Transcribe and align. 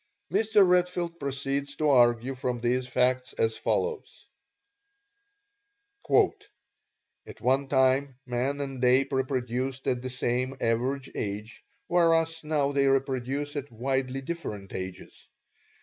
Mr. 0.33 0.67
Redfield 0.67 1.19
proceeds 1.19 1.75
to 1.75 1.91
argue 1.91 2.33
from 2.33 2.59
these 2.59 2.87
facts 2.87 3.33
as 3.33 3.55
follows: 3.55 4.25
"At 7.27 7.39
one 7.39 7.67
time 7.67 8.15
man 8.25 8.61
and 8.61 8.83
ape 8.83 9.13
reproduced 9.13 9.85
at 9.85 10.01
the 10.01 10.09
same 10.09 10.57
average 10.59 11.11
age, 11.13 11.63
whereas 11.85 12.43
now 12.43 12.71
they 12.71 12.87
reproduce 12.87 13.55
at 13.55 13.71
widely 13.71 14.21
different 14.21 14.73
ages. 14.73 15.27